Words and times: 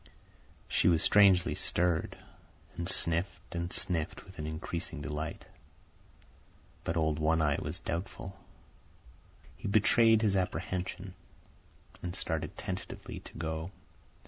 She 0.67 0.87
was 0.87 1.03
strangely 1.03 1.53
stirred, 1.53 2.17
and 2.75 2.89
sniffed 2.89 3.53
and 3.53 3.71
sniffed 3.71 4.25
with 4.25 4.39
an 4.39 4.47
increasing 4.47 4.99
delight. 4.99 5.45
But 6.83 6.97
old 6.97 7.19
One 7.19 7.39
Eye 7.39 7.59
was 7.61 7.77
doubtful. 7.79 8.35
He 9.55 9.67
betrayed 9.67 10.23
his 10.23 10.35
apprehension, 10.35 11.13
and 12.01 12.15
started 12.15 12.57
tentatively 12.57 13.19
to 13.19 13.37
go. 13.37 13.69